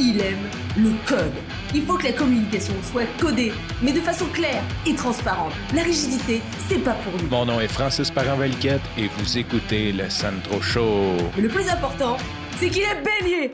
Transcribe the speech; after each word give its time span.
il 0.00 0.20
aime 0.20 0.48
le 0.76 0.90
code. 1.06 1.32
Il 1.74 1.82
faut 1.82 1.98
que 1.98 2.04
la 2.04 2.12
communication 2.12 2.74
soit 2.82 3.06
codée, 3.20 3.52
mais 3.82 3.92
de 3.92 3.98
façon 3.98 4.26
claire 4.26 4.62
et 4.86 4.94
transparente. 4.94 5.52
La 5.74 5.82
rigidité, 5.82 6.40
c'est 6.68 6.82
pas 6.82 6.94
pour 6.94 7.20
nous. 7.20 7.28
Mon 7.28 7.46
nom 7.46 7.60
est 7.60 7.68
Francis 7.68 8.10
Parent-Valquette 8.10 8.82
et 8.96 9.08
vous 9.08 9.38
écoutez 9.38 9.92
le 9.92 10.08
Sandro 10.08 10.60
Show. 10.60 11.16
Mais 11.36 11.42
le 11.42 11.48
plus 11.48 11.68
important, 11.68 12.16
c'est 12.56 12.68
qu'il 12.68 12.82
est 12.82 13.02
bélier. 13.02 13.52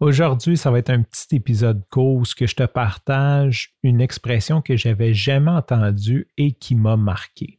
Aujourd'hui, 0.00 0.56
ça 0.56 0.70
va 0.70 0.78
être 0.78 0.90
un 0.90 1.02
petit 1.02 1.36
épisode 1.36 1.82
court 1.90 2.16
où 2.16 2.24
je 2.24 2.54
te 2.54 2.64
partage 2.64 3.74
une 3.82 4.00
expression 4.00 4.60
que 4.60 4.76
j'avais 4.76 5.14
jamais 5.14 5.52
entendue 5.52 6.26
et 6.36 6.52
qui 6.52 6.74
m'a 6.74 6.96
marqué. 6.96 7.58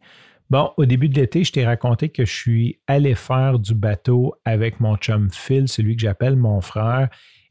Bon, 0.50 0.72
au 0.78 0.86
début 0.86 1.10
de 1.10 1.16
l'été, 1.20 1.44
je 1.44 1.52
t'ai 1.52 1.66
raconté 1.66 2.08
que 2.10 2.24
je 2.24 2.34
suis 2.34 2.80
allé 2.88 3.16
faire 3.16 3.60
du 3.60 3.74
bateau 3.74 4.36
avec 4.46 4.80
mon 4.80 4.96
chum 4.96 5.30
Phil, 5.30 5.68
celui 5.68 5.96
que 5.96 6.02
j'appelle 6.04 6.38
mon 6.38 6.62
frère. 6.62 7.10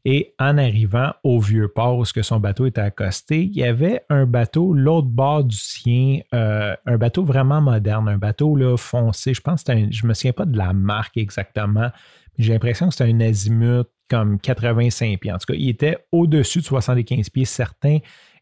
Et 0.09 0.33
en 0.39 0.57
arrivant 0.57 1.11
au 1.25 1.41
vieux 1.41 1.67
port 1.67 1.97
où 1.97 2.05
son 2.05 2.39
bateau 2.39 2.65
était 2.65 2.79
accosté, 2.79 3.43
il 3.43 3.57
y 3.57 3.65
avait 3.65 4.03
un 4.07 4.25
bateau 4.25 4.73
l'autre 4.73 5.09
bord 5.09 5.43
du 5.43 5.57
sien, 5.57 6.21
euh, 6.33 6.73
un 6.85 6.97
bateau 6.97 7.25
vraiment 7.25 7.59
moderne, 7.59 8.07
un 8.07 8.17
bateau 8.17 8.55
là, 8.55 8.77
foncé. 8.77 9.33
Je 9.33 9.41
pense 9.41 9.65
que 9.65 9.73
un, 9.73 9.91
je 9.91 10.07
me 10.07 10.13
souviens 10.13 10.31
pas 10.31 10.45
de 10.45 10.57
la 10.57 10.71
marque 10.71 11.17
exactement, 11.17 11.91
mais 12.37 12.45
j'ai 12.45 12.53
l'impression 12.53 12.87
que 12.87 12.93
c'était 12.95 13.11
un 13.11 13.19
azimut 13.19 13.85
comme 14.09 14.39
85 14.39 15.19
pieds. 15.19 15.33
En 15.33 15.39
tout 15.39 15.51
cas, 15.51 15.59
il 15.59 15.67
était 15.67 15.97
au-dessus 16.13 16.59
de 16.59 16.63
75 16.63 17.29
pieds, 17.29 17.43
certain. 17.43 17.97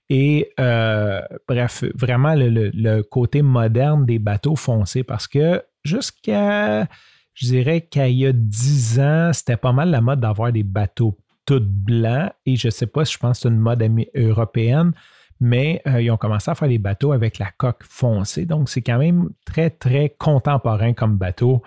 Et 0.08 0.52
euh, 0.60 1.20
bref, 1.48 1.84
vraiment 1.96 2.36
le, 2.38 3.02
côté 3.02 3.42
moderne 3.42 4.06
des 4.06 4.20
bateaux 4.20 4.56
foncés 4.56 5.02
parce 5.02 5.28
que 5.28 5.64
jusqu'à, 5.84 6.88
je 7.34 7.48
dirais 7.48 7.88
qu'il 7.90 8.12
y 8.12 8.28
a 8.28 8.34
10 8.34 9.00
ans, 9.00 9.32
c'était 9.34 9.58
pas 9.58 9.72
mal 9.72 9.90
la 9.90 10.02
mode 10.02 10.20
d'avoir 10.20 10.52
des 10.52 10.62
bateaux 10.62 11.18
tout 11.46 11.62
blancs. 11.62 12.32
Et 12.46 12.56
je 12.56 12.68
ne 12.68 12.72
sais 12.72 12.88
pas 12.88 13.06
si 13.06 13.14
je 13.14 13.18
pense 13.20 13.38
que 13.38 13.42
c'est 13.44 13.50
une 13.50 13.60
mode 13.60 13.84
européenne, 14.16 14.94
mais 15.40 15.82
euh, 15.88 16.02
ils 16.02 16.12
ont 16.12 16.18
commencé 16.18 16.50
à 16.50 16.56
faire 16.56 16.68
des 16.68 16.78
bateaux 16.78 17.12
avec 17.12 17.40
la 17.40 17.52
coque 17.58 17.84
foncée. 17.84 18.46
Donc, 18.46 18.70
c'est 18.70 18.82
quand 18.82 18.98
même 18.98 19.30
très, 19.46 19.70
très 19.70 20.10
contemporain 20.10 20.94
comme 20.94 21.18
bateau. 21.18 21.62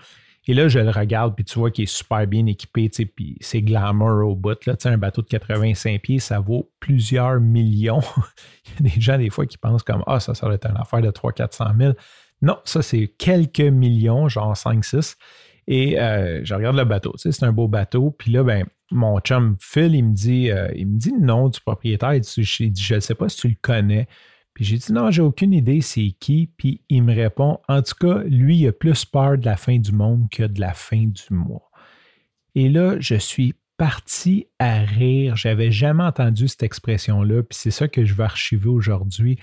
Et 0.46 0.54
là, 0.54 0.66
je 0.66 0.78
le 0.78 0.90
regarde, 0.90 1.34
puis 1.34 1.44
tu 1.44 1.58
vois 1.58 1.70
qu'il 1.70 1.84
est 1.84 1.94
super 1.94 2.26
bien 2.26 2.46
équipé, 2.46 2.88
puis 2.88 3.36
c'est 3.40 3.60
glamour 3.60 4.26
au 4.26 4.34
bout. 4.34 4.64
Là, 4.64 4.76
un 4.86 4.96
bateau 4.96 5.20
de 5.20 5.26
85 5.26 6.00
pieds, 6.00 6.18
ça 6.20 6.40
vaut 6.40 6.70
plusieurs 6.80 7.38
millions. 7.38 8.00
Il 8.80 8.86
y 8.86 8.88
a 8.88 8.94
des 8.94 9.00
gens, 9.00 9.18
des 9.18 9.28
fois, 9.28 9.44
qui 9.44 9.58
pensent 9.58 9.82
comme 9.82 10.02
Ah, 10.06 10.20
ça, 10.20 10.34
ça 10.34 10.46
doit 10.46 10.54
être 10.54 10.70
une 10.70 10.78
affaire 10.78 11.02
de 11.02 11.10
300-400 11.10 11.76
000. 11.78 11.92
Non, 12.40 12.56
ça, 12.64 12.80
c'est 12.80 13.08
quelques 13.18 13.60
millions, 13.60 14.28
genre 14.30 14.54
5-6. 14.54 15.16
Et 15.70 16.00
euh, 16.00 16.40
je 16.44 16.54
regarde 16.54 16.76
le 16.76 16.84
bateau. 16.84 17.12
c'est 17.16 17.42
un 17.42 17.52
beau 17.52 17.68
bateau. 17.68 18.10
Puis 18.10 18.32
là, 18.32 18.42
ben, 18.42 18.64
mon 18.90 19.20
chum 19.20 19.56
Phil, 19.60 19.94
il 19.94 20.02
me 20.02 20.14
dit, 20.14 20.50
euh, 20.50 20.68
il 20.74 20.88
me 20.88 20.98
dit 20.98 21.12
le 21.12 21.24
nom 21.24 21.50
du 21.50 21.60
propriétaire. 21.60 22.14
Il 22.14 22.22
dit, 22.22 22.42
je 22.42 22.94
ne 22.94 23.00
sais 23.00 23.14
pas 23.14 23.28
si 23.28 23.36
tu 23.36 23.48
le 23.48 23.56
connais. 23.60 24.08
Puis 24.54 24.64
j'ai 24.64 24.78
dit 24.78 24.92
non, 24.92 25.10
j'ai 25.10 25.22
aucune 25.22 25.52
idée 25.52 25.82
c'est 25.82 26.14
qui. 26.18 26.50
Puis 26.56 26.80
il 26.88 27.02
me 27.04 27.14
répond 27.14 27.60
en 27.68 27.82
tout 27.82 27.94
cas, 28.00 28.24
lui, 28.24 28.56
il 28.56 28.66
a 28.66 28.72
plus 28.72 29.04
peur 29.04 29.36
de 29.36 29.44
la 29.44 29.56
fin 29.56 29.78
du 29.78 29.92
monde 29.92 30.26
que 30.32 30.42
de 30.42 30.58
la 30.58 30.72
fin 30.72 31.04
du 31.04 31.22
mois. 31.30 31.70
Et 32.54 32.70
là, 32.70 32.96
je 32.98 33.14
suis 33.14 33.54
parti 33.76 34.48
à 34.58 34.80
rire. 34.80 35.36
J'avais 35.36 35.70
jamais 35.70 36.02
entendu 36.02 36.48
cette 36.48 36.62
expression-là. 36.62 37.42
Puis 37.42 37.58
c'est 37.60 37.70
ça 37.70 37.88
que 37.88 38.04
je 38.06 38.14
vais 38.14 38.24
archiver 38.24 38.68
aujourd'hui. 38.68 39.38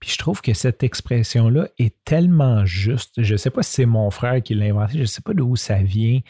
Puis 0.00 0.10
je 0.10 0.18
trouve 0.18 0.40
que 0.40 0.54
cette 0.54 0.82
expression-là 0.82 1.68
est 1.78 1.94
tellement 2.04 2.64
juste. 2.64 3.22
Je 3.22 3.34
ne 3.34 3.36
sais 3.36 3.50
pas 3.50 3.62
si 3.62 3.72
c'est 3.72 3.86
mon 3.86 4.10
frère 4.10 4.42
qui 4.42 4.54
l'a 4.54 4.66
inventé, 4.66 4.94
je 4.94 5.00
ne 5.00 5.04
sais 5.04 5.20
pas 5.20 5.34
d'où 5.34 5.56
ça 5.56 5.82
vient, 5.82 6.20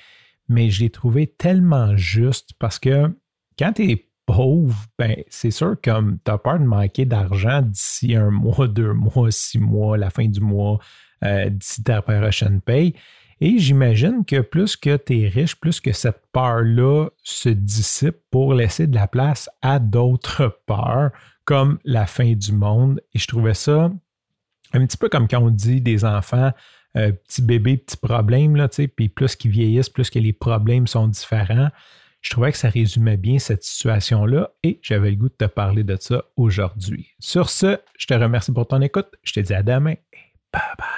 mais 0.48 0.70
je 0.70 0.82
l'ai 0.82 0.90
trouvé 0.90 1.28
tellement 1.28 1.96
juste 1.96 2.50
parce 2.58 2.80
que 2.80 3.14
quand 3.58 3.74
tu 3.74 3.90
es 3.90 4.10
pauvre, 4.26 4.76
ben, 4.98 5.16
c'est 5.28 5.50
sûr 5.50 5.76
comme 5.82 6.18
tu 6.24 6.30
as 6.30 6.38
peur 6.38 6.58
de 6.58 6.64
manquer 6.64 7.04
d'argent 7.04 7.62
d'ici 7.62 8.16
un 8.16 8.30
mois, 8.30 8.68
deux 8.68 8.92
mois, 8.92 9.30
six 9.30 9.58
mois, 9.58 9.96
la 9.96 10.10
fin 10.10 10.26
du 10.26 10.40
mois, 10.40 10.78
euh, 11.24 11.48
d'ici 11.48 11.82
ta 11.82 12.02
prochaine 12.02 12.60
paye. 12.60 12.94
Et 13.40 13.58
j'imagine 13.58 14.24
que 14.26 14.40
plus 14.40 14.76
que 14.76 14.96
tu 14.96 15.20
es 15.20 15.28
riche, 15.28 15.56
plus 15.56 15.80
que 15.80 15.92
cette 15.92 16.22
peur-là 16.32 17.08
se 17.22 17.48
dissipe 17.48 18.16
pour 18.30 18.54
laisser 18.54 18.86
de 18.86 18.94
la 18.94 19.08
place 19.08 19.48
à 19.62 19.78
d'autres 19.78 20.60
peurs, 20.66 21.10
comme 21.44 21.78
la 21.84 22.06
fin 22.06 22.32
du 22.32 22.52
monde. 22.52 23.00
Et 23.14 23.18
je 23.18 23.26
trouvais 23.26 23.54
ça 23.54 23.90
un 24.72 24.86
petit 24.86 24.96
peu 24.96 25.08
comme 25.08 25.26
quand 25.26 25.42
on 25.42 25.50
dit 25.50 25.80
des 25.80 26.04
enfants, 26.04 26.52
euh, 26.96 27.12
petit 27.12 27.42
bébé, 27.42 27.76
petit 27.76 27.96
problème, 27.96 28.56
là, 28.56 28.68
puis 28.68 29.08
plus 29.08 29.36
qu'ils 29.36 29.50
vieillissent, 29.50 29.88
plus 29.88 30.10
que 30.10 30.18
les 30.18 30.32
problèmes 30.32 30.86
sont 30.86 31.08
différents. 31.08 31.70
Je 32.20 32.30
trouvais 32.30 32.52
que 32.52 32.58
ça 32.58 32.68
résumait 32.68 33.16
bien 33.16 33.38
cette 33.38 33.64
situation-là 33.64 34.50
et 34.62 34.78
j'avais 34.82 35.10
le 35.10 35.16
goût 35.16 35.28
de 35.28 35.34
te 35.34 35.46
parler 35.46 35.84
de 35.84 35.96
ça 35.98 36.22
aujourd'hui. 36.36 37.08
Sur 37.18 37.48
ce, 37.48 37.78
je 37.98 38.06
te 38.06 38.14
remercie 38.14 38.52
pour 38.52 38.68
ton 38.68 38.82
écoute. 38.82 39.08
Je 39.22 39.32
te 39.32 39.40
dis 39.40 39.54
à 39.54 39.62
demain 39.62 39.92
et 39.92 40.34
bye 40.52 40.62
bye. 40.78 40.89